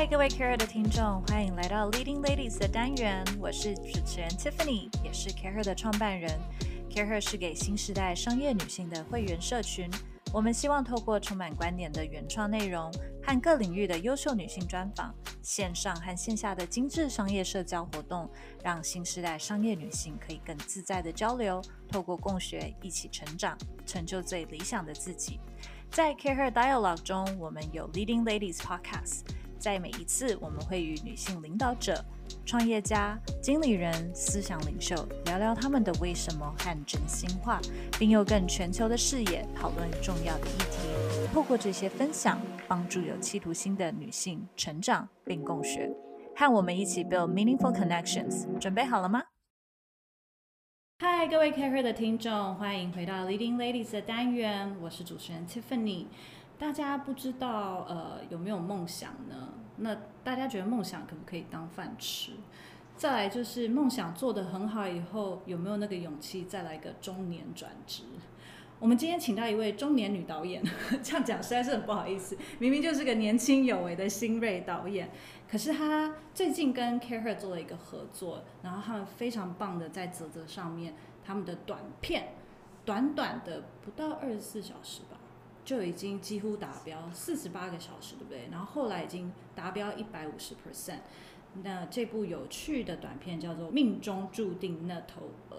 [0.00, 3.22] 嗨，各位 Care 的听众，欢迎来到 Leading Ladies 的单元。
[3.38, 6.40] 我是主持人 Tiffany，也是 Care 的创办人。
[6.88, 9.90] Care 是给新时代商业女性的会员社群。
[10.32, 12.90] 我们希望透过充满观点的原创内容
[13.22, 18.26] 和各领域的优秀女性专访，线上和线下的精致商业社交活动，
[18.64, 21.60] 让新时代商业女性可以更自在的交流，
[21.92, 23.54] 透过共学一起成长，
[23.84, 25.38] 成就最理想的自己。
[25.90, 29.24] 在 CAREER Dialogue 中，我们有 Leading Ladies Podcast。
[29.60, 32.02] 在每一次，我们会与女性领导者、
[32.46, 34.96] 创业家、经理人、思想领袖
[35.26, 37.60] 聊聊他们的为什么和真心话，
[37.98, 41.28] 并用更全球的视野讨论重要的议题。
[41.34, 45.94] 透过这些分享，帮助有企图心的女性成长并共学。
[46.34, 48.46] 和我们一起 build meaningful connections。
[48.58, 49.22] 准备好了吗？
[51.00, 56.06] 嗨，各位 Care 的听众，欢迎回到 Leading Ladies 的单元，我是主持人 Tiffany。
[56.60, 59.48] 大家不知道呃有没有梦想呢？
[59.78, 62.32] 那大家觉得梦想可不可以当饭吃？
[62.94, 68.02] 再来就是梦想做得很好以后，有没有那个勇气再来一个中年转职？
[68.78, 70.62] 我们今天请到一位中年女导演，
[71.02, 75.10] 这样讲实在是很不好意思，明明就是个年轻有为的新锐导演，
[75.50, 82.34] 可是她最近跟 Career 做了一个合作，然后他们非常棒的在泽泽上面，他们的短片，
[82.84, 85.16] 短短的不到二十四小时吧。
[85.70, 88.48] 就已经几乎达标四十八个小时，对不对？
[88.50, 90.98] 然后后来已经达标一百五十 percent。
[91.62, 95.56] 那这部有趣的短片叫做《命中注定那头鹅》，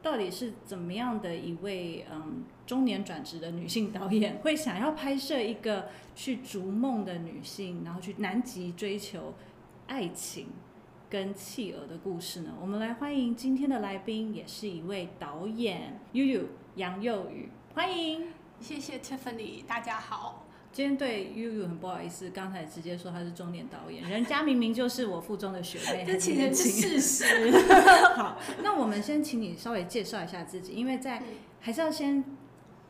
[0.00, 9.34] 到底是怎么样的一位嗯中年转职的女性导演会想要拍摄一个去逐梦的女性，然后去南极追求
[9.88, 10.50] 爱情
[11.10, 12.54] 跟企鹅的故事呢？
[12.60, 16.42] 我们来欢迎今天的来宾，也是一位导演悠悠
[16.76, 18.37] 杨佑宇，欢迎。
[18.60, 20.44] 谢谢 Tiffany，大家好。
[20.72, 27.50] 今天对悠悠很不好意思，刚才直接说他是中年导演，人家明明就是我附中的学妹，这其实是事实。
[28.16, 31.22] 好，那我们先请你稍微介绍一下自己，因为在
[31.60, 32.22] 还是要先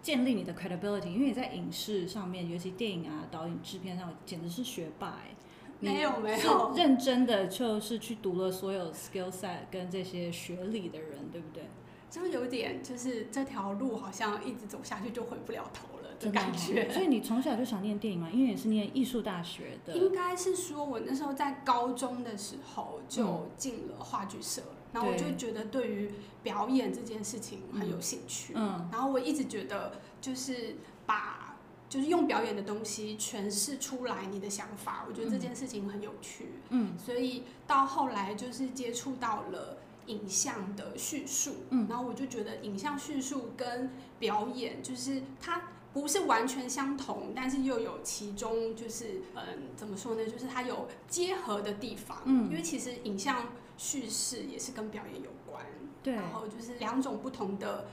[0.03, 5.35] 建立你的 credibility，因为你在影视上面，尤其电影啊、导演、制片上，简直是学霸哎。
[5.81, 11.63] 没有没有，认真的就是去读了所有 skill set 跟这些学理的人，对不对？
[12.11, 16.91] 就有点，就是这条路好像一直走下去就回不了头了的感觉。
[16.91, 18.31] 所以你从小就想念电影吗？
[18.33, 19.95] 因为也是念艺术大学的。
[19.95, 26.11] 应该是说，我那时候在高中的时候就进了话剧社，然后我就觉得对于
[26.43, 28.55] 表演这件事情很有兴趣。
[28.57, 28.89] 嗯。
[28.91, 31.57] 然后我一直觉得，就是把
[31.91, 36.53] 就是用表演的东西诠释出来你的想法，我觉得这件事情很有趣。
[36.71, 36.97] 嗯。
[36.99, 39.77] 所以到后来就是接触到了。
[40.09, 50.27] 影像的叙述，嗯，然后我就觉得影像叙述跟表演就是它不是完全相同，但是又有其中就是嗯怎么说呢？
[50.27, 55.65] 就是它有结合的地方，嗯，因为其实影像叙事也是跟表演有关，
[56.03, 57.87] 对，然后就是两种不同的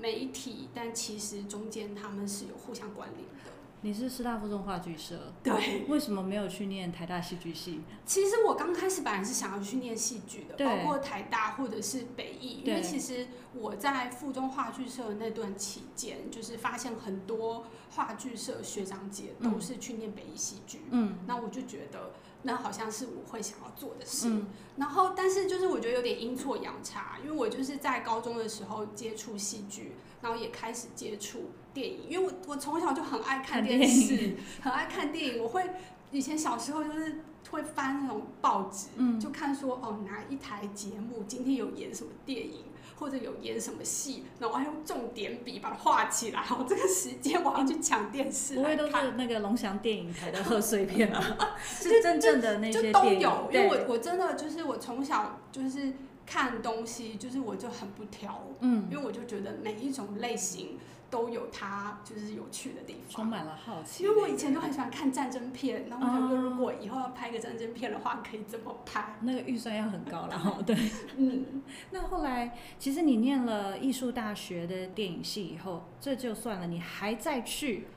[0.00, 3.50] 媒体，但其实中间他们是有互相关联的。
[3.82, 7.80] 你是师大附中话剧社，对，为什么没有去念台大戏剧系？
[8.04, 22.12] 其实我刚开始本来是想要去念戏剧的，包括台大或者是北艺，因为其实我在附中话剧社那段期间，就是发现很多话剧社学长姐都是去念北艺戏剧，嗯，那我就觉得。
[22.42, 24.42] 那好像是我会想要做的事，
[24.76, 35.62] 然后但是就是我觉得有点阴错阳差，因为我就是在高中的时候接触戏剧，然后也开始接触电影，因为我我从小就很爱看电视，很爱看电影，我会
[36.10, 38.88] 以前小时候就是会翻那种报纸，
[39.18, 42.64] 就看说哦哪一台节目今天有演什么电影。
[42.96, 46.44] 或者有演什么戏，那我还用重点笔把它画起来。
[46.50, 51.38] 我这个时间我要去抢电视不会都是那个龙翔电影台的贺岁 片啊？
[51.64, 53.48] 是真正的那些都有。
[53.50, 55.94] 因为我我真的就是我从小就是
[56.30, 58.40] 看东西，就是我就很不挑。
[58.60, 60.78] 嗯，因为我就觉得每一种类型。
[61.10, 64.04] 都有它就是有趣的地方，充满了好奇。
[64.04, 69.16] 因为我以前都很喜欢看战争片，然后我想说，如果以后要拍个战争片的话，可以怎么拍？
[69.22, 70.58] 那个预算要很高了哈。
[70.64, 70.76] 对，
[71.16, 71.64] 嗯。
[71.90, 77.88] 那后来，其实你念了艺术大学的电影系以后，这就算了，你还在去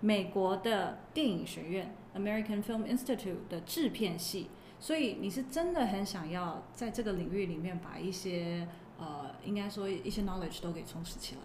[0.00, 4.48] 美国的电影学院 （American Film Institute） 的制片系，
[4.84, 11.40] 所以你是真的很想要在这个领域里面把一些呃，应该说一些 knowledge 都给充实起来。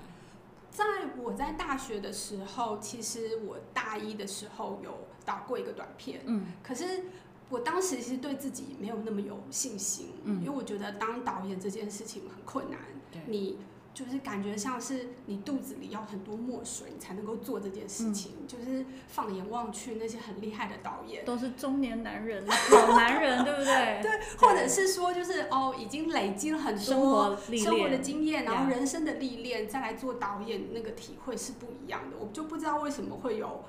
[0.70, 0.84] 在
[1.16, 7.06] 我在大学的时候，其实我大一的时候有导过一个短片，嗯，可是
[7.50, 12.78] 我当时其实对自己没有那么有信心，嗯，因为我觉得当导演这件事情很困难，
[13.26, 13.58] 你
[13.94, 18.48] 就是感觉像是你肚子里要很多墨水，你才能够做这件事情。
[18.48, 24.00] 就是放眼望去，那些很厉害的导演都是中年男人、老男人，对不对？
[24.02, 32.18] 对，或者是说，就是哦，已经累积了很多生活的经验，然后人生的历练，再来做导演，那个体会是不一样的。
[32.18, 33.66] 我就不知道为什么会有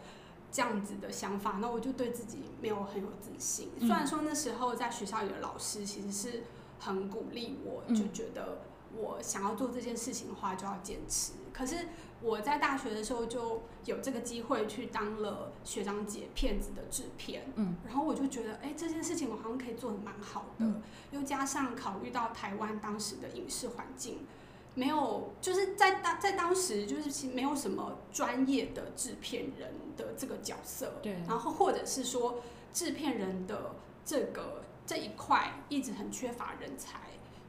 [0.52, 3.70] 这样子的想法，那我就对自己没有很有自信。
[3.80, 6.44] 虽然说那时候在学校里的老师其实是
[6.78, 8.62] 很鼓励我，就觉得。
[8.96, 11.32] 我想要做这件事情的话，就要坚持。
[11.52, 11.88] 可是
[12.22, 20.66] 我在大学的时候就有这个机会去当了学长姐片子的制片，嗯，然后我就觉得，哎，这件事情我好像可以做的蛮好的。
[21.10, 24.26] 又加上考虑到台湾当时的影视环境，
[24.74, 31.12] 没有，就是在当在当时就是其实没有什么专业的制片人的这个角色，对。
[31.26, 32.40] 然后或者是说
[32.72, 37.00] 制片人的这个这一块一直很缺乏人才。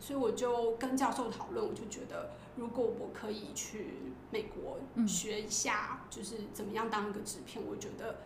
[0.02, 3.98] 所以我就跟教授讨论，我就觉得如果我可以去
[4.32, 8.22] 美国学一下，就是怎么样当一个制片，我觉得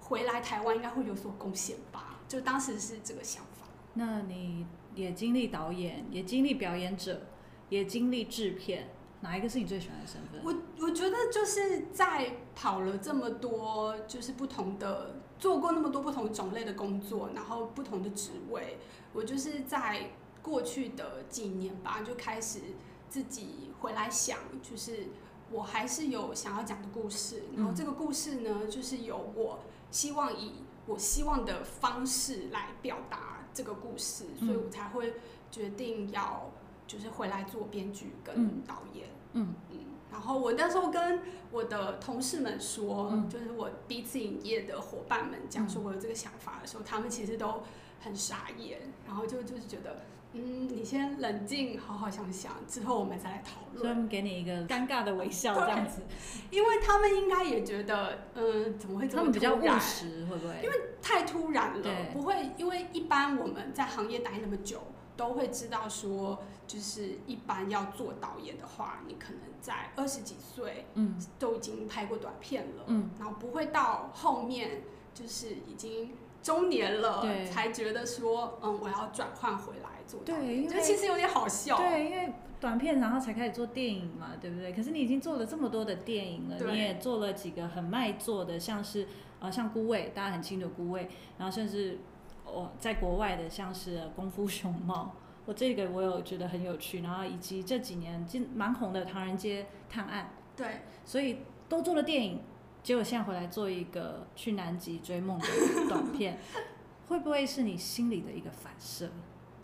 [0.00, 2.18] 回来台湾应该会有所贡献吧。
[2.26, 3.68] 就当时是这个想法。
[3.94, 4.66] 那你
[4.96, 7.22] 也经历导演，也经历表演者，
[7.68, 8.90] 也经历制片，
[9.20, 10.40] 哪一个是你最喜欢的身份？
[10.42, 18.78] 我我觉得就是在跑了这么多，就是不同的做过那么多不同种类的工作，然后不同的职位，
[19.12, 20.10] 我就是在。
[20.42, 22.60] 过去的几年吧，就开始
[23.08, 25.08] 自己回来想，就是
[25.50, 29.60] 我还是有想要讲的故事，然后这个故事呢，就是有我
[29.90, 35.14] 希望以我希望的方式来表达这个故事，所以我才会
[35.50, 36.50] 决定要
[36.86, 39.08] 就是回来做编剧跟导演。
[39.32, 39.78] 嗯嗯，
[40.10, 41.22] 然后我那时候跟
[41.52, 47.62] 我的同事们说，就是我第一次营业的伙伴们讲说我有这个想法的时候，他们其实都
[48.00, 50.02] 很傻眼，然后就就是觉得。
[50.32, 53.94] 嗯，你先冷静，好好想想，之后我们再来讨论。
[53.94, 56.02] 所以给你一个尴尬的微笑，这样子。
[56.50, 59.50] 因为他们应该也觉得，嗯，怎么会这么突然？
[59.50, 60.54] 他们比较务实，会不会？
[60.62, 62.50] 因为太突然了，不会。
[62.56, 64.80] 因为一般我们在行业待那么久，
[65.16, 74.82] 都会知道说，就是一般要做导演的话，你可能在二十几岁，嗯，都已经拍过短片了，嗯，然后不会到后面
[75.12, 76.14] 就是已经。
[76.42, 80.20] 中年了才觉得说，嗯，我要转换回来做。
[80.24, 81.76] 对，就其实有点好笑。
[81.76, 84.72] 对，因为短片然后才开始做电影嘛，对不对？
[84.72, 89.06] 可是你已经做了这么多的电影了，你也做了几个很卖座的，像是
[89.40, 91.04] 呃像《孤味》，大家很清楚《孤味》，
[91.38, 91.98] 然后甚至
[92.44, 95.14] 我在国外的像是《功夫熊猫》，
[95.46, 100.30] 我这个我有觉得很有趣，然后以及这几年就蛮红的《唐人街探案》。
[100.58, 102.40] 对，所以都做了电影。
[102.82, 105.46] 结果现在回来做一个去南极追梦的
[105.88, 106.40] 短片，
[107.08, 109.10] 会不会是你心里的一个反射？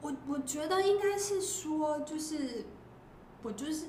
[0.03, 2.65] 我我觉得应该是说，就是
[3.43, 3.87] 我就是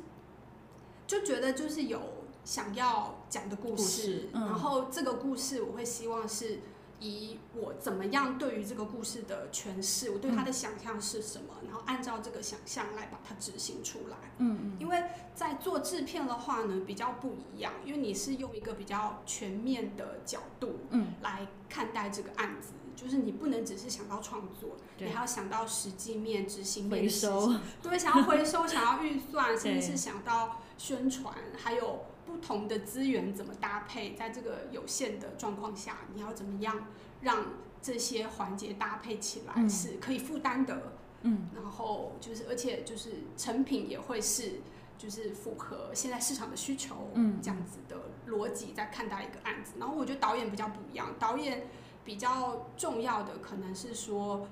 [1.06, 2.02] 就觉得就是有
[2.44, 6.60] 想要讲的故事，然后这个故事我会希望是。
[7.00, 14.18] 以我怎么样对于这个故事的诠释，我对他的想象是什么，然后按照这个想象来把它执行出来。
[14.40, 14.78] 嗯嗯。
[14.80, 15.04] 因为
[15.36, 32.06] 在做制片的话呢，比较不一样，因为你是用一个比较全面的角度，嗯，来看待这个案子，就是你不能只是想到创作，你还要想到实际面、执行面回收，对，想要回收，想要预算， 甚至是想到宣传，还有。
[32.28, 34.14] 不同的资源怎么搭配？
[34.14, 36.86] 在这个有限的状况下，你要怎么样
[37.22, 37.46] 让
[37.82, 40.94] 这些环节搭配起来是可以负担的？
[41.22, 44.60] 嗯，然后就是，而且就是成品也会是，
[44.98, 49.74] 就是符合现在市场的需求，嗯，这样子的逻辑在看待一个案子。
[49.80, 51.68] 然后我觉得导演比较不一样，导演
[52.04, 54.48] 比较重要的可能是说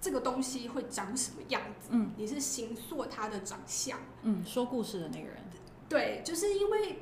[0.00, 5.36] 这个东西会长什么样子，嗯，你是形塑它的长相，嗯，说故事的那个人，
[5.88, 6.98] 对，就是因为。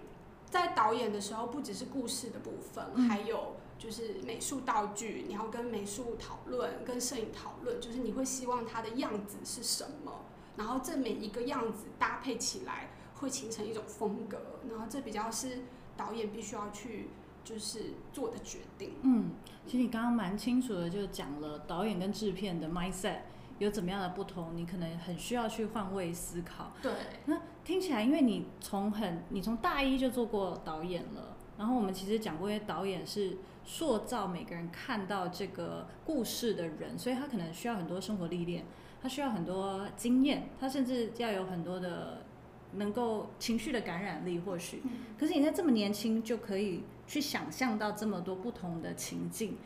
[0.52, 10.12] 在导演的时候，不只是故事的部分，还有就是美术道具，你要跟美术讨论，跟摄影讨论，就是你会希望它的样子是什么，
[10.59, 15.62] 然后这每一个样子搭配起来会形成一种风格，然后这比较是
[15.97, 17.09] 导演必须要去
[17.42, 18.92] 就是做的决定。
[19.00, 19.30] 嗯，
[19.66, 23.21] 其实你刚刚蛮清楚的，就讲了导演跟制片的 mindset。
[23.62, 24.57] 有怎么样的不同？
[24.57, 26.73] 你可能很需要去换位思考。
[26.83, 26.92] 对，
[27.26, 38.64] 那听起来，因为你从很，你从大一就做过导演了，然后我们其实讲过，因为导演是塑造每个人看到这个故事的人，所以他可能需要很多生活历练，
[39.00, 42.25] 他需要很多经验，他甚至要有很多的
[42.73, 44.83] 能够情绪的感染力，或许。
[45.16, 49.57] 可是你在这么年轻就可以去想象到这么多不同的情境，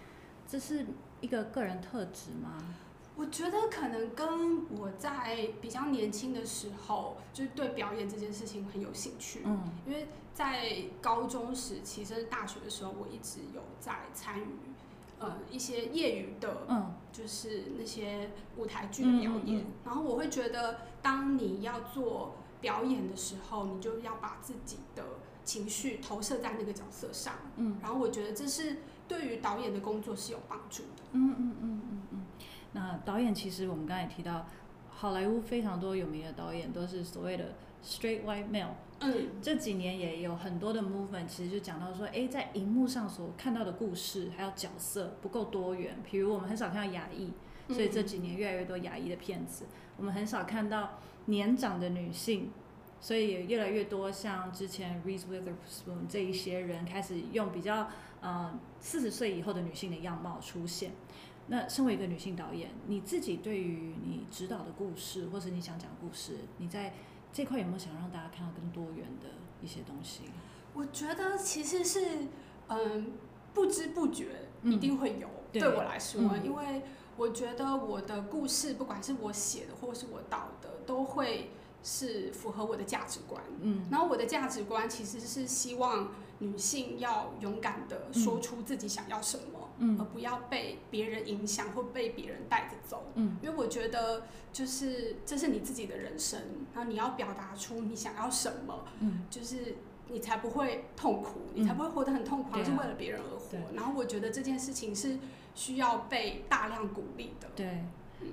[0.47, 0.85] 这是
[1.23, 2.59] 一个个人特质吗？
[3.17, 9.41] 我觉得可能跟我在比较年轻的时候，就是对表演这件事情很有兴趣。
[9.45, 14.45] 嗯，因为在高中时期甚至大学的时候，我一直有在参与
[15.19, 19.65] 呃一些业余的，嗯，就是那些舞台剧的表演。
[19.85, 25.03] 然后我会觉得，当你要做表演的时候，你就要把自己的
[25.43, 27.33] 情绪投射在那个角色上。
[27.57, 28.77] 嗯，然后我觉得这是
[29.09, 31.03] 对于导演的工作是有帮助的。
[31.13, 31.66] 嗯嗯嗯嗯嗯。
[32.77, 34.47] 那导演其实我们刚才提到，
[34.91, 38.75] 好莱坞非常多有名的导演都是所谓的 straight white male。
[39.01, 45.97] 嗯，这几年也有很多的 movement，其实就讲到说，哎，在荧幕上所看到的故事还有角色不够多元。
[46.05, 47.33] 比如我们很少看到亚裔，
[47.73, 49.65] 所以这几年越来越多亚裔的片子。
[49.97, 52.51] 我们很少看到年长的女性，
[53.01, 57.89] 所以也越来越多像之前 Reese Witherspoon 这一些人开始用比较
[58.21, 60.93] 呃四十岁以后的女性的样貌出现。
[61.49, 66.95] 那身为一个女性导演，你自己对于你指导的故事，或是你想讲故事，你在
[67.33, 69.29] 这块有没有想让大家看到更多元的
[69.63, 70.23] 一些东西？
[70.75, 72.27] 我觉得其实是，
[72.69, 73.13] 嗯，
[73.55, 75.29] 不知不觉一定会有。
[75.53, 76.83] 对我来说，因为
[77.17, 81.51] 我觉得我的故事，不管是我写的或是我导的，都会
[81.83, 83.43] 是符合我的价值观。
[83.61, 86.11] 嗯，然后我的价值观其实是希望
[86.41, 89.61] 女性要勇敢的说出自己想要什么。
[89.79, 96.41] 而不要被别人影响或被别人带着走，嗯，因为我觉得就是这是你自己的人生，
[96.75, 99.75] 然后你要表达出你想要什么，嗯，就是
[100.09, 103.59] 你才不会痛苦，你才不会活得很痛苦，而是为了别人而活。
[103.75, 105.19] 然后我觉得这件事情是
[105.55, 107.47] 需要被大量鼓励的。
[107.55, 107.85] 对，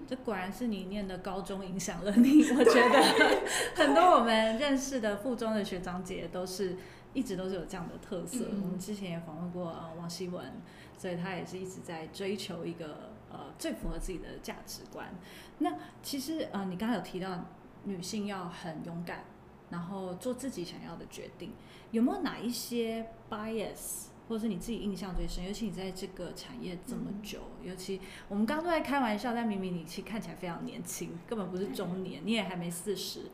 [0.07, 2.41] 这果然是你念的高中影响了你。
[2.51, 3.41] 我觉得
[3.75, 6.77] 很多我们认识的附中的学长姐都是
[7.13, 8.45] 一直都是有这样的特色。
[8.61, 10.51] 我们之前也访问过呃王希文。
[10.95, 15.13] 所以他也是一直在追求一个呃最符合自己的价值观。
[15.57, 17.45] 那其实呃你刚才有提到
[17.83, 19.25] 女性要很勇敢，
[19.69, 21.51] 然后做自己想要的决定，
[21.91, 25.43] 有没有哪一些 bias，或者是你自己印象最深？
[25.43, 33.31] 尤其你在这个产业这么久，尤其我们刚刚都在开玩笑，但明明你其实看起来非常年轻，根本不是中年，你也还没四十。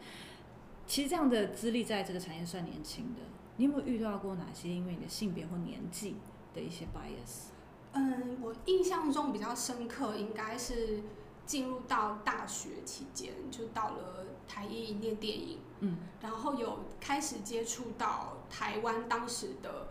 [0.88, 3.20] 其实这样的资历在这个产业算年轻的，
[3.60, 6.16] 你有没有遇到过哪些因为你的性别或年纪
[6.54, 7.50] 的一些 bias？
[7.92, 11.02] 嗯，我印象中比较深刻，应该是
[11.46, 19.90] 进入到大学期间，就到了台艺念电影，嗯，然后有开始接触到台湾当时的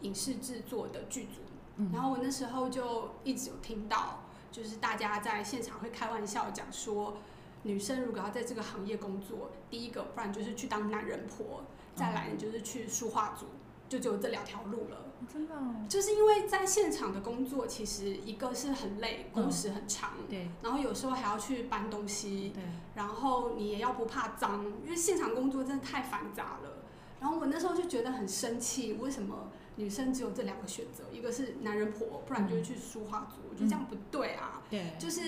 [0.00, 1.42] 影视制作的剧组，
[1.76, 7.18] 嗯，然后我那时候就一直有听到，就是大家在现场会开玩笑讲说，
[7.64, 11.62] 女生如果要在这个行业工作，第一个不然就是去当男人婆，
[11.94, 13.46] 再来就是去书画组，
[13.88, 14.98] 就只有这两条路了。
[15.32, 15.54] 真的，
[15.88, 22.62] 就是因为在现场的工作，其实一个是很累，工时很长，对，然后有时候还要去搬东西，对，
[22.96, 26.82] 然后你也要不怕脏，因为现场工作真的太繁杂了。
[27.20, 31.04] 然后我那时候就觉得很生气，为什么女生只有这两个选择？
[31.12, 34.60] 一个是男人婆，不然就是去书画组，我觉得这样不对啊。
[34.68, 35.20] 对，就是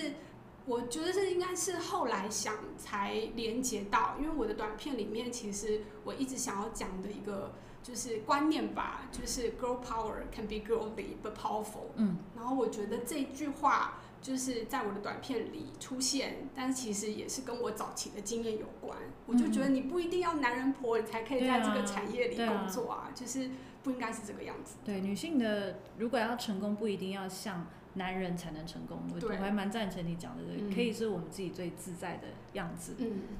[0.65, 7.53] 我觉得这应该是后来想才连接到，因为我的短片里面其实我一直想要讲的一个。
[7.85, 11.91] 就是观念吧，就是 girl power can be girly but powerful。
[11.97, 18.97] 嗯，然后我觉得这句话就是在我的短片里出现，但是其实也是跟我早期的经验有关。
[19.27, 23.51] 我就觉得你不一定要男人婆，你才可以在这个产业里工作啊，就是
[23.83, 24.77] 不应该是这个样子。
[24.83, 28.99] 对，女性的如果要成功，不一定要像男人才能成功。
[29.13, 32.95] 我我还蛮赞成你讲的，可以是我们自己最自在的样子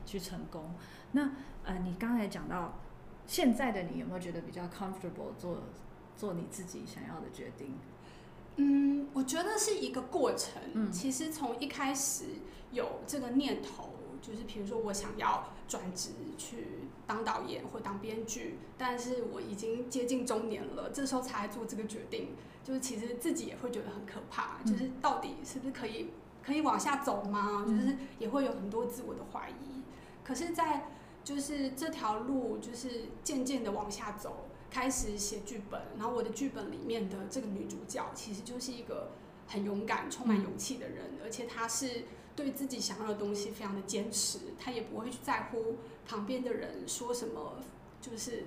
[0.05, 0.74] 去成功。
[1.13, 1.31] 那
[1.63, 2.79] 呃，你刚才讲到。
[3.27, 5.63] 现在的你有没有觉得比较 comfortable 做
[6.15, 7.74] 做你自己想要的决定？
[8.57, 10.62] 嗯，我觉得是一个过程。
[10.75, 12.25] 嗯，其实从一开始
[12.71, 16.67] 有这个念头，就是比如说我想要转职去
[17.07, 22.35] 当导演或当编剧，但是我已经接近中年了，这时候才做这个决定，
[22.65, 26.10] 就是其实自己也会觉得很可怕，就是到底是不是可以
[26.43, 27.63] 可以往下走吗？
[27.67, 29.84] 就是也会有很多自我的怀疑。
[30.24, 30.89] 可是，在
[31.24, 35.79] 就是这条路，就是渐渐的往下走，开始写剧本。
[36.00, 39.12] 然后我的剧本里面的这个女主角，其实就是一个
[39.48, 42.05] 很勇敢、充满勇气的人，而且她是
[42.36, 45.75] 对自己想要的东西非常的坚持，她也不会去在乎
[46.07, 47.57] 旁边的人说什么，
[48.01, 48.45] 就是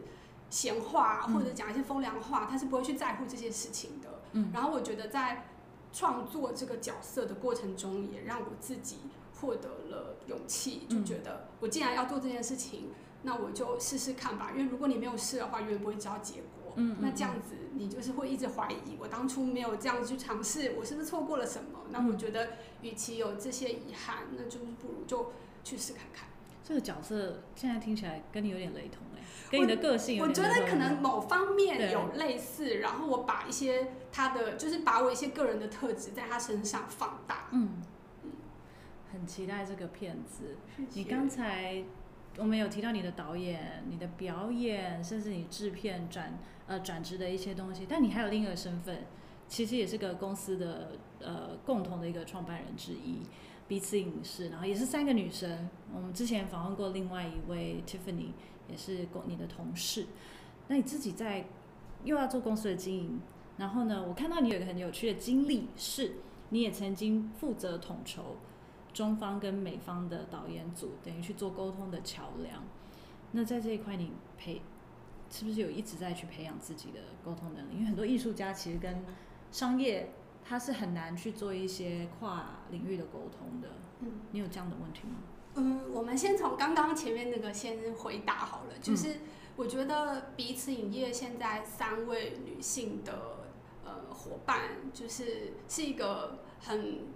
[0.51, 4.21] 闲话或者讲一些风凉话，他是不会去在乎这些事情的。
[4.33, 4.51] 嗯。
[4.53, 5.47] 然后我觉得在
[5.93, 8.97] 创作这个角色的过程中，也让我自己。
[9.41, 12.91] 获得了勇气，就觉得我既然要做这件事情，
[13.23, 14.51] 那我就试试看吧。
[14.51, 16.73] 因为如果你没有试的话，永远不会知道结果。
[16.75, 21.79] 嗯，那这样子你就是会一直怀疑，我当初没有这样去尝试，我是不是错过了什么？
[21.91, 22.49] 那我觉得，
[22.83, 25.31] 与其有这些遗憾，那就是不如就
[25.63, 26.29] 去试看看。
[26.65, 29.08] 这个角色现在听起来跟你有点雷同哎，
[29.51, 37.49] 跟你的个性，我觉得可能某方面有类似，然后我把一些他的，就是把我一些个人的特质在他身上放大。
[37.53, 37.83] 嗯
[38.25, 38.31] 嗯，
[39.13, 40.57] 很期待这个片子。
[40.95, 41.85] 你刚才。
[42.37, 46.39] 我们有提到你的导演、你的表演，甚至你制片转
[46.69, 49.07] 呃转职的一些东西，但你还有另一个身份，
[49.49, 53.23] 其实也是个公司的呃共同的一个创办人之一，
[53.67, 55.69] 彼此影视，然后也是三个女生。
[55.93, 58.31] 我们之前访问过另外一位 Tiffany，
[58.69, 60.07] 也是公你的同事。
[60.69, 61.47] 那你自己在
[62.05, 63.21] 又要做公司的经营，
[63.57, 66.17] 然后呢，我看到你有一个很有趣的经历，是
[66.51, 68.37] 你也曾经负责统筹。
[68.95, 72.65] 中方跟美方的导演组等于去做沟通的桥梁。
[73.33, 74.61] 那在这一块，你培
[75.31, 77.75] 是不是有一直在去培养自己的沟通能力？
[77.75, 79.05] 因为很多艺术家其实跟
[79.53, 80.11] 商业
[80.45, 83.69] 他是很难去做一些跨领域的沟通的。
[84.01, 85.17] 嗯，你有这样的问题吗？
[85.59, 88.79] 嗯，我们先从刚刚前面那个先回答好了。
[88.81, 89.17] 就是
[89.57, 93.51] 我觉得彼此影业现在三位女性的
[93.85, 94.61] 呃伙伴，
[94.95, 97.07] 就是是一个很。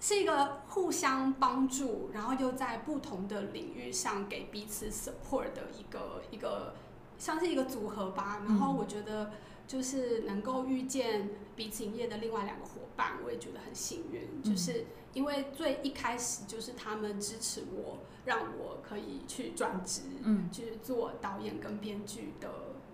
[0.00, 6.74] 是一个互相帮助，然后又在不同的领域上给彼此 support 的一个一个，
[7.16, 8.42] 像是一个组合吧。
[8.44, 9.30] 然后我觉得
[9.66, 14.42] 就是能够遇见彼此影业的另外两个伙伴，我也觉得很幸运。
[14.42, 22.48] 就是因为最一开始就是他们支持我，让我可以去转职，嗯，去做导演跟编剧的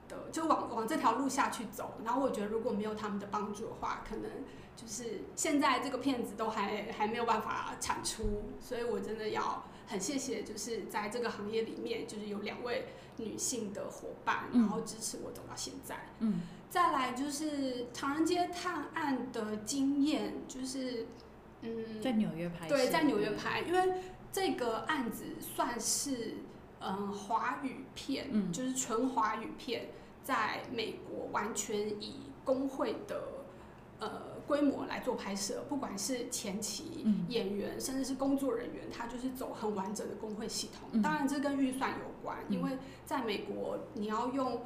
[0.08, 1.94] 的，就往往这条路下去走。
[2.04, 4.30] 然后我觉得如果没有他们的帮助的话，可能。
[4.76, 12.86] 就是现在这个片子都还还没有办法产出，所以我真的要很谢谢，就是在这个行业里面，就是有两位
[13.18, 16.08] 女性的伙伴，然后支持我走到现在。
[16.20, 21.08] 嗯，再来就是《唐人街探案》的经验，就是
[21.62, 23.94] 嗯，在纽约拍，对，在纽约拍，因为
[24.32, 26.38] 这个案子算是
[26.80, 29.88] 嗯华语片，嗯，就是纯华语片，
[30.22, 33.22] 在美国完全以工会的
[33.98, 34.30] 呃。
[34.50, 41.00] 规模来做拍摄，不管是前期演员，甚至是工作人员，他就是走很完整的工会系统。
[41.00, 42.72] 当然，这跟预算有关，因为
[43.06, 44.62] 在美国你要用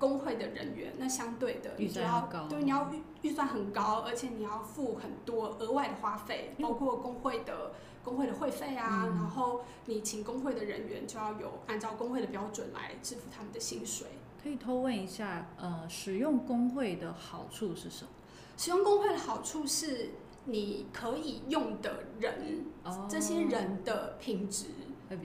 [0.00, 14.06] 工会的人员，那相对的你就要对你要预预算很高，而且你要付很多额外的花费，包括工会的工会的会费啊，然后你请工会的人员就要有按照工会的标准来支付他们的薪水。
[14.42, 18.10] 可以偷问一下，呃，使用工会的好处是什么？
[18.56, 20.12] 使用工会的好处是，
[20.46, 22.64] 你可以用的人，
[23.06, 24.68] 这些人的品质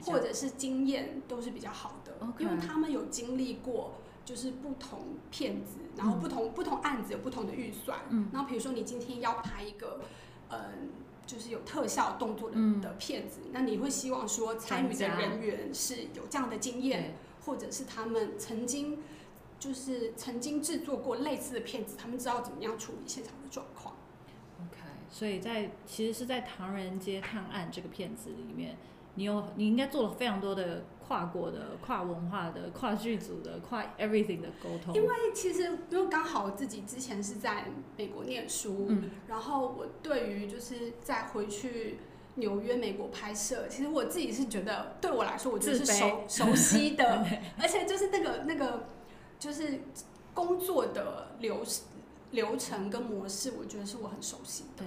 [0.02, 3.92] 或者是经验都是比较好的，因为他们有经历过，
[4.26, 7.98] 就是不同片子，然后不同不同案子有不同的预算，
[8.30, 10.00] 然后比如说你今天要拍一个，
[10.50, 10.90] 嗯，
[11.24, 17.14] 就是有特效动作的的片子，那你会希望说参与的人员是有这样的经验，
[17.46, 18.98] 或者是他们曾经。
[19.58, 23.96] 就是曾经制作过类似的片子，他们知道怎么样处理现场的状况。
[24.60, 24.76] OK，
[25.10, 28.76] 所以在其实是在《唐人街探案》这个片子里面，
[29.16, 34.94] 你有你应该做了非常多的跨国的、跨文化的、跨剧组的、跨 everything 的沟通。
[34.94, 38.90] 因为其实因为刚好自己之前是在美国念书，
[39.26, 41.98] 然后我对于就是再回去
[42.36, 47.26] 纽约、美国拍摄，其实我自己是觉得对我来说，我觉得是熟熟悉的，
[47.60, 48.86] 而且就是那个那个。
[49.38, 49.80] 就是
[50.32, 51.62] 工作的流
[52.30, 54.78] 流程跟模式，我觉得是我很熟悉的。
[54.78, 54.86] 对，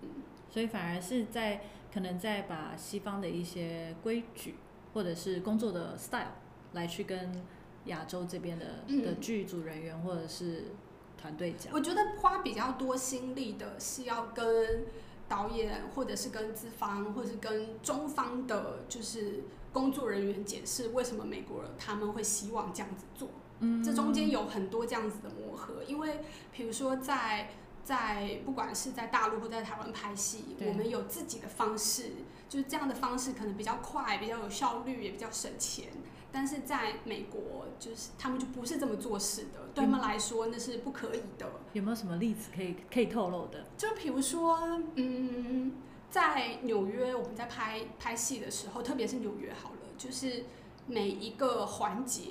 [0.00, 0.08] 嗯，
[0.48, 1.60] 所以反而是在
[1.92, 4.54] 可能在把西方的一些规矩
[4.94, 6.32] 或者是工作的 style
[6.72, 7.42] 来去跟
[7.86, 10.72] 亚洲这边的的剧组人员或者是
[11.16, 11.72] 团队讲。
[11.72, 14.84] 我觉得花比较多心力的是要跟
[15.28, 23.28] 导演或者是跟资方或者是跟中方的，就是工作人员解释为什么美国人他们会希望这样子做。
[23.60, 27.50] 嗯这中间有很多这样子的磨合，因为比如说在
[27.84, 32.12] 在不管是在大陆或在台湾拍戏，我们有自己的方式，
[32.48, 35.88] 就是这样的方式可能比较快、比较有效率，也比较省钱。
[36.32, 41.50] 但是在美国，就是他们就不是这么做事的，对他们来说那是不可以的。
[41.72, 43.66] 有没有什么例子可以可以透露的？
[43.76, 45.72] 就比如说，嗯，
[46.10, 50.44] 在纽约我们在拍拍戏的时候，特别是纽约好了，就是
[50.86, 52.22] 每一个环节。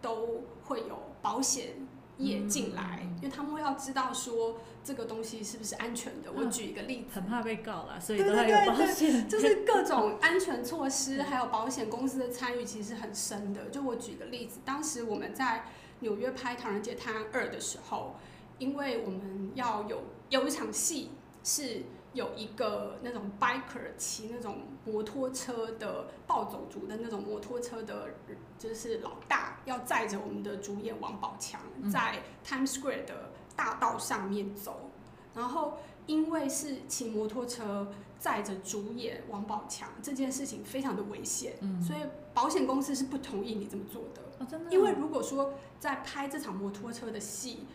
[0.00, 1.87] 都会有保险
[2.18, 6.30] 业进来，因为他们会要知道说这个东西是不是安全的。
[6.32, 9.26] 我举一个例子，很怕被告了，所以都还有保险。
[9.28, 13.70] 就是各种安全措施，还有保险公司的参与其实很深的。
[13.70, 15.64] 就我举个例子，当时我们在
[16.00, 18.16] 纽约拍《唐人街探案二》的时候，
[18.58, 21.10] 因为我们要有有一场戏
[21.48, 21.82] 是
[22.12, 28.10] 有一个那种 biker 骑那种摩托车的暴走族的那种摩托车的，
[28.58, 34.90] 就是老大要载着我们的主演王宝强在 Times Square 的大道上面走，
[35.34, 37.88] 然后因为是骑摩托车。
[38.18, 42.00] 载着主演王宝强这件事情非常的危险，所以
[42.34, 44.20] 保险公司是不同意你这么做的。
[44.40, 44.72] 哦，真的。
[44.72, 47.68] 因为如果说在拍这场摩托车的戏，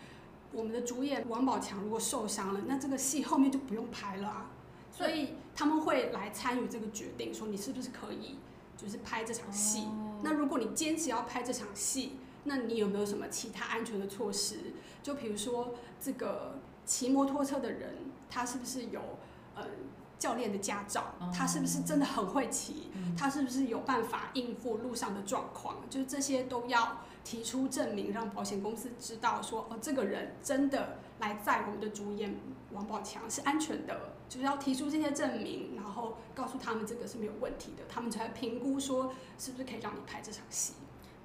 [0.53, 4.51] 我们的主演王宝强如果受伤了，那这个戏后面就不用拍了啊。
[4.91, 8.37] 所以他们会来参与这个决定，说你是不是可以
[8.77, 9.87] 就是拍这场戏。
[10.21, 12.13] 那如果你坚持要拍这场戏，
[12.43, 14.57] 那你有没有什么其他安全的措施？
[15.01, 17.95] 就比如说这个骑摩托车的人，
[18.29, 19.01] 他是不是有
[19.55, 19.65] 呃？
[20.23, 21.03] 教练的驾照，
[21.37, 22.89] 他是不是真的很会骑？
[23.17, 25.75] 他是不是有办法应付路上的状况？
[25.89, 32.39] 就是这些都要提出证明，让保险公司知道说，哦，这个人真的来载我们的主演
[32.71, 40.75] 王宝强是安全的，就是要提出这些证明，然后告诉他们这个是没有问题的，他们才评估说是不是可以让你拍这场戏。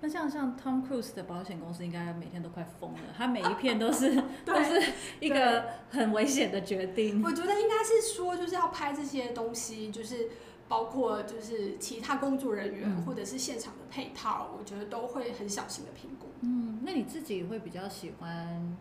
[0.00, 4.14] 那像像 Tom Cruise 的保险公司应该每天都快疯了，他每一片都是
[4.46, 7.20] 都是一个很危险的决定。
[7.22, 10.28] 我觉得应该是说，就是要拍这些东西，就是
[10.68, 16.28] 包括就是其他工作人员或者是现场的配套，我觉得都会很小心的评估。
[16.42, 18.76] 嗯，那你自己会比较喜欢，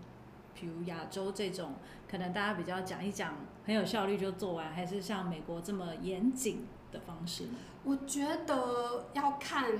[0.53, 1.73] 比如亚洲这种，
[2.07, 3.33] 可能大家比较讲一讲
[3.65, 7.55] 很有效率就做完，还是像美国这么严谨的方式呢？
[7.83, 9.77] 我觉得要看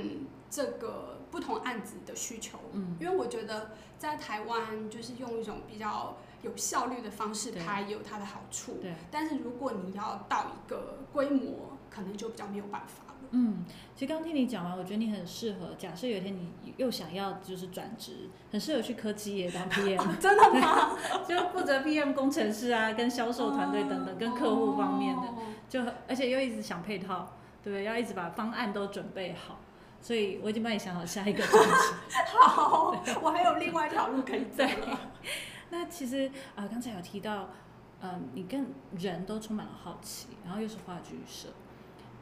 [0.49, 1.15] 这个。
[1.29, 8.93] 不同案子的需求，嗯，因为我觉得在台湾就是用一种比较有效率的方式拍，也有它的好处，对。
[9.11, 13.15] 但是如果你要到一个规模，可能就比较没有办法了。
[13.31, 15.75] 嗯，其实刚听你讲完，我觉得你很适合。
[15.77, 20.97] 假设有一天你又想要就是转职，很适合去科技业当 PM，真的吗？
[21.27, 25.23] 就负责 PM 工程师啊，跟销售团队等等，跟客户方面的，
[25.67, 27.83] 就而且又一直想配套，对不对？
[27.83, 29.59] 要一直把方案都准备好。
[30.01, 31.43] 所以我已经帮你想好下一个。
[32.41, 34.63] 好，我还有另外一条路可以走。
[35.69, 37.49] 那其实啊，刚才有提到，
[38.01, 41.49] 嗯，你跟人都充满了好奇，然后又是话剧社，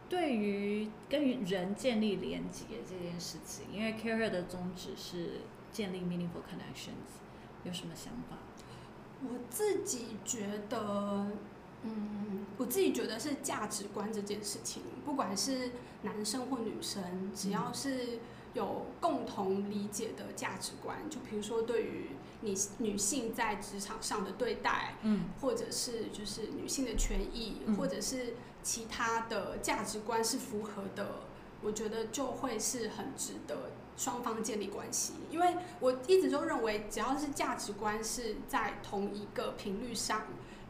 [0.09, 7.19] 对于跟人建立连接这件事情，因为 Care 的宗旨是建立 meaningful connections，
[7.63, 8.38] 有什么想法？
[9.21, 11.27] 我自己觉得。
[11.85, 15.71] 嗯，我自己觉得是价值观这件事情，不管是
[16.01, 18.19] 男生或女生，只要是
[18.53, 22.09] 有共同理解的价值观，就比如说对于
[22.41, 31.21] 你女性在职场上的对待，嗯，或者是就是女性的权益，或者是其他的价值观是符合的，
[31.61, 35.13] 我觉得就会是很值得双方建立关系。
[35.29, 40.23] 因为我一直都认为，只要是价值观是在同一个频率上。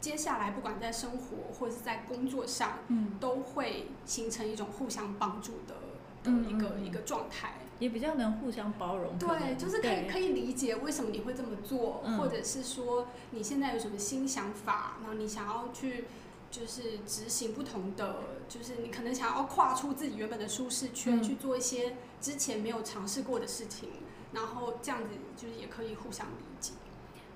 [0.06, 5.74] 接下来，不管在生活或者是在工作上，嗯，都会形成一种互相帮助的
[6.22, 9.18] 的一个一个状态，也比较能互相包容。
[9.18, 16.04] 对，就是可以可以理解为什么你会这么做，或者是说你现在有什么新想法，然后你想要去
[16.52, 23.88] 就是执行不同的，就是你可能想要跨出自己原本的舒适圈，去做一些之前没有尝试过的事情，
[24.30, 26.74] 然后这样子就是也可以互相理解。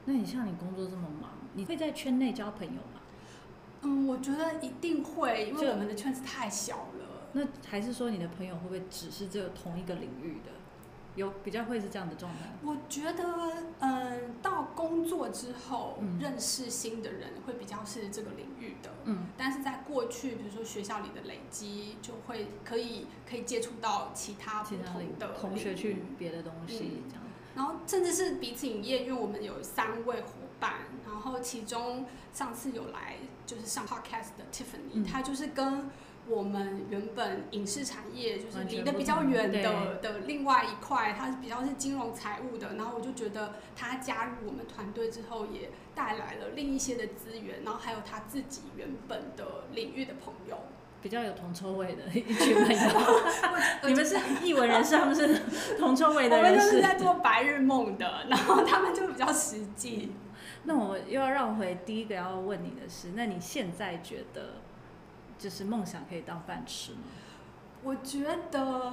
[0.04, 1.33] 那你像你工作这么忙？
[1.54, 3.00] 你会在圈内交朋友吗？
[3.82, 7.28] 嗯，我觉得一定会，因为我们的圈子太小了。
[7.32, 10.52] 那还是说你的朋友会不会只是这个同一个领域的？
[11.16, 12.38] 有比较会是这样的状态？
[12.62, 13.24] 我觉得，
[13.80, 18.90] 嗯，到工作之后认识新的人会比较是这个领域的。
[19.04, 27.24] 嗯，但是在过去，比如说学校里的累积，就会可以可以接触到其他不同的同学去别的东西这样。
[27.56, 30.28] 然后甚至是彼此营业，因为我们有三位伙
[30.60, 30.74] 伴，
[31.22, 35.90] 然后其中上次有来就是上 podcast 的 Tiffany，她就是跟
[36.26, 50.56] 我们原本影视产业就是离得比较远的的另外一块，她比较是金融财务的，然后我就觉得她加入我们团队之后，也带来了另一些的资源，然后还有他自己原本的领域的朋友。
[51.02, 53.20] 比较有同臭味的一群朋友，
[53.88, 55.40] 你们是译文人士，他们是
[55.78, 56.59] 同臭味的人士。
[56.59, 60.12] 我们就是在做白日梦的，然后他们就比较实际。
[60.64, 64.57] 那我又要绕回第一个要问你的是，那你现在觉得
[65.38, 66.99] 就是梦想可以当饭吃吗？
[67.83, 68.92] 我觉得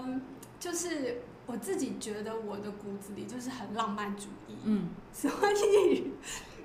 [0.60, 6.12] 就是我自己觉得我的骨子里就是很浪漫主义，嗯， 所以。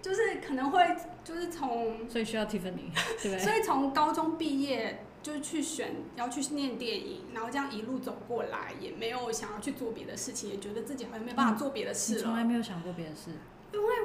[0.02, 0.84] 就是可能会，
[1.22, 2.90] 就是从，所以需要 Tiffany，
[3.22, 3.38] 对。
[3.38, 12.20] 所以从高中毕业就是去选要去念电影，然后这样一路走过来，也没有想要去做别的事情，也觉得自己好像没办法做别的事了。
[12.20, 13.30] 从来没有想过别的事。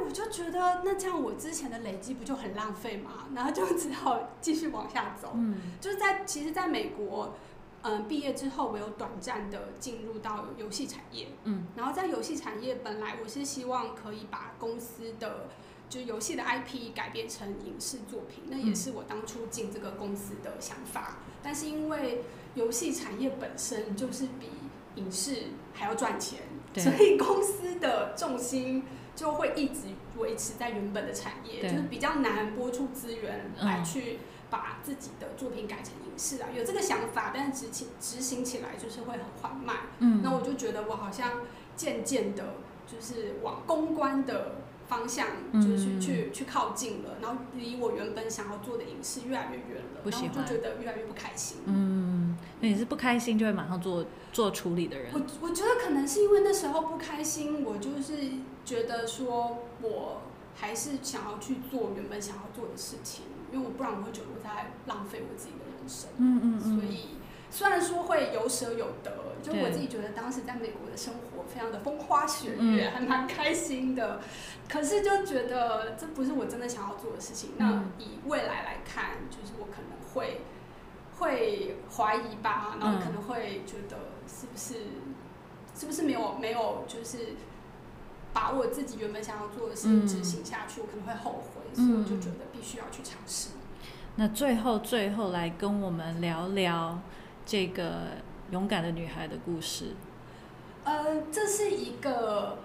[0.08, 3.28] 我就觉得，那这样我之前的累积不就很浪费吗？
[3.36, 5.32] 然后就只好继续往下走。
[5.36, 7.36] 嗯，就是在其实，在美国，
[7.82, 11.28] 嗯，毕业之后，我有短暂的进入到游戏产业。
[11.44, 15.50] 嗯，然后在游戏产业，本来我是希望可以把公司的
[15.90, 21.18] 就是游戏的 IP 改编成影视作品，那也是我当初进这个公司的想法。
[21.44, 22.24] 但是因为
[22.56, 24.50] 游戏产业本身就是比
[24.96, 26.40] 影视还要赚钱，
[26.78, 28.86] 所以公司的重心。
[29.18, 34.20] 就会一直维持在原本的产业，就是比较难拨出资源来去
[34.52, 36.48] 把自己的作品改成影视啊。
[36.56, 39.78] 有这个想法，但是执行执行起来就是会很缓慢。
[39.98, 41.42] 嗯，那我就觉得我好像
[41.76, 42.44] 渐渐的，
[42.86, 51.58] 就是往公关的方向，就是去去靠近了，然后离我原本想要做的影视越来越远了，然后就觉得越来越不开心。
[51.66, 52.07] 嗯，那
[52.60, 55.12] 你是不开心就会马上做做处理的人？
[55.14, 58.16] 我我觉得可能是因为那时候不开心，我就是。
[58.68, 60.24] 觉得说，我
[60.54, 66.10] 还是想要去做原本想要做的事情，因为我不然我会觉得我在浪费我自己的人生。
[66.18, 66.76] 嗯嗯嗯。
[66.76, 67.16] 所以
[67.50, 69.10] 虽然说会有舍有得，
[69.42, 74.20] 就我自己觉得当时在美国的生活非常的风花雪月，还蛮开心的。
[74.68, 77.52] 可是就觉得这不是我真的想要做的事情。
[77.56, 80.42] 那以未来来看，就是我可能会
[81.20, 84.76] 会怀疑吧，然后可能会觉得是不是
[85.76, 87.36] 是不是没有没有就是。
[88.34, 93.50] 把我自己原本想要做的事情执行下去，我可能会后悔，所以我就觉得必须要去尝试。
[94.16, 97.00] 那最后，最后来跟我们聊聊
[97.48, 98.10] 这个
[98.52, 99.96] 勇敢的女孩的故事。
[100.84, 102.60] 呃，这是一个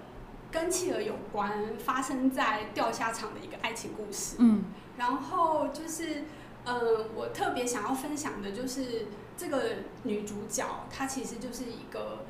[0.51, 4.37] 跟企鹅有关，发生在钓虾场的一个爱情故事。
[4.41, 4.65] 嗯，
[4.99, 6.25] 然后就是，
[6.65, 9.63] 呃，我特别想要分享的就是这个
[10.05, 12.25] 女主角，她其实就是一个，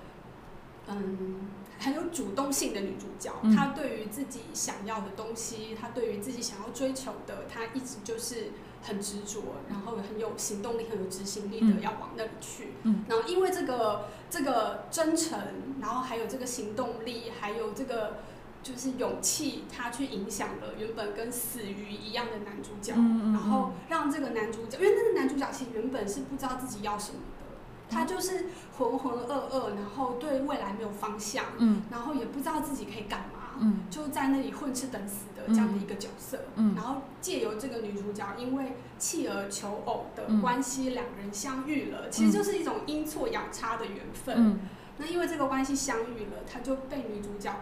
[0.88, 1.50] 嗯。
[1.78, 12.74] 很有主动性的女主角，她对于自己想要的东西，她对于自己想要追求的，她一直就是很执着，然后很有行动力、很有执行力的要往那里去。
[13.08, 15.40] 然后因为这个这个真诚，
[15.80, 18.18] 然后还有这个行动力，还有这个
[18.62, 22.92] 就是勇气，他去影响了原本跟死鱼一样的男主角，
[23.32, 27.42] 然后让这个男主角，因为那个男主角其实原本是不知道自己要什么的。
[27.90, 28.46] 他就是
[28.78, 44.60] 浑浑噩噩，然后对未来没有方向，嗯，然后也不知道自己可以干嘛，嗯，就在那里混吃等死的这样的一个角色，嗯，然后借由这个女主角因为弃儿求偶的关系，两人相遇了，其实就是一种阴错阳差的缘分，嗯，
[44.96, 47.54] 那因为这个关系相遇了，他就被女主角，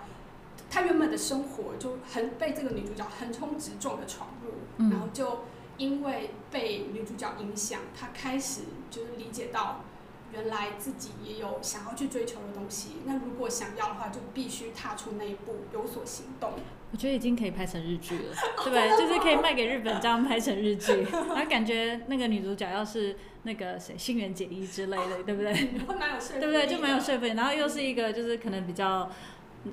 [0.70, 5.40] 他原本的生活就很被这个女主角横冲直撞的闯入，然后就
[5.76, 9.84] 因为被女主角影响，他开始就是理解到。
[10.32, 16.52] 原来自己也有想要去追求的东西，那如果想要的话，就必须踏出那一步，有所行动。
[16.92, 18.90] 我觉得已经可以拍成日剧了， 对不对？
[18.96, 21.04] 就是可以卖给日本，这样拍成日剧。
[21.10, 25.52] 然后感觉那个女主角要是那个谁，新垣结衣之类的，对不对？
[25.84, 26.66] 会蛮有说服对不对？
[26.68, 27.32] 就蛮有说服力。
[27.32, 29.10] 然后又是一个就是可能比较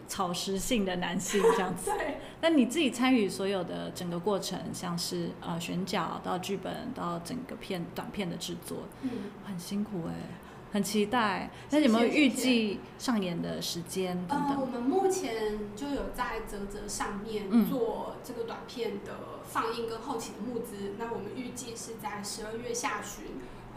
[0.07, 1.91] 草食性的男性这样子。
[1.97, 2.17] 对。
[2.41, 9.09] 那你自己参与所有的整个过程，像是呃选角到剧本到整个片短片的制作，嗯，
[9.45, 10.13] 很辛苦哎。
[10.69, 14.59] 很期待，那有没有预计上演的时间等等？
[14.59, 23.23] 我们目前就有在泽泽上面做这个短片的放映跟后期的募资，那我们预计是在十二月下旬。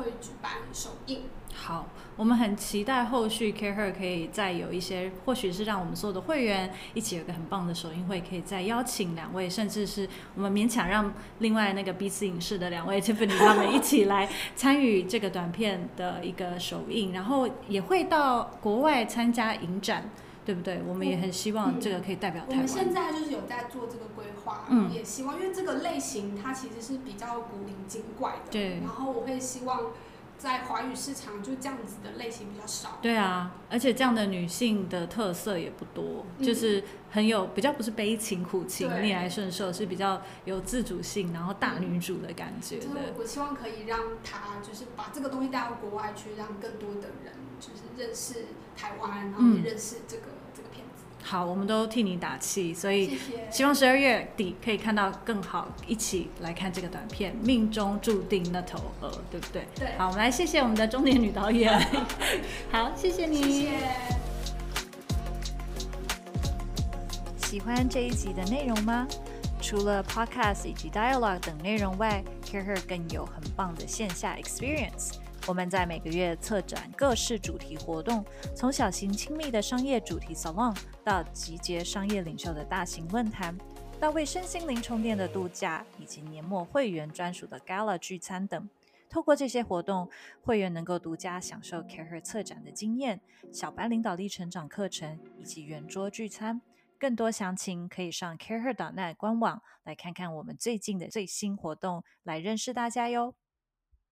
[0.01, 1.23] 会举办首映。
[1.53, 1.87] 好，
[2.17, 20.09] 我们很期待后续 Care Her 可以再有一些，或许是让我们所有的会员一起有个很棒的首映会，可以再邀请两位，甚至是我们勉强让另外那个 B 四影视的两位 Tiffany 他们一起来参与这个短片的一个首映，然后也会到国外参加影展。
[20.51, 20.83] 对不对？
[20.85, 22.57] 我们也很希望这个可以代表台湾。
[22.57, 28.81] 我们现在就是有在做这个规划，嗯，也希望，因为这个类型它其实是比较古灵精怪的，对。
[28.81, 29.93] 然后我会希望
[30.41, 32.99] 在华语市场就这样子的类型比较少。
[33.03, 42.79] 对啊，而且这样的女性的特色也不多，就是很有比较不是悲情苦情逆来顺受，是比较有自主性，然后大女主的感觉。
[42.79, 50.25] 就是我希望可以让她就是把这个东西带到国外去，让更多的人就是认识台湾，然后也认识这个。
[51.23, 53.19] 好，我们都替你打气，所以
[53.51, 59.67] 希望十二月底可以看到更好，一起来看这个短片《命中注定那头鹅》，对不对？
[59.77, 59.89] 对。
[59.97, 61.79] 好，我们来谢谢我们的中年女导演。
[62.73, 63.43] 好，谢谢你。
[63.43, 63.71] 谢谢。
[67.37, 69.07] 喜欢这一集的内容吗？
[69.61, 75.20] 除了 podcast 以及 dialogue 等内容外，CareHer 更有很棒的线下 experience。
[75.47, 78.25] 我们在每个月策展各式主题活动，
[78.55, 83.57] 从小型亲密的商业主题 salon，到集结商业领袖的大型论坛，
[83.99, 88.69] 到为身心灵充电的度假，以及年末会员专属的 gala 聚餐等。
[89.09, 90.09] 透过这些活动，
[90.41, 96.61] 会员能够独家享受 CareHer 策展的经验、小白领导力成长课程以及圆桌聚餐。
[96.97, 103.35] 更多详情可以上 CareHer.net 官网来看看我们最近的最新活动，来认识大家哟。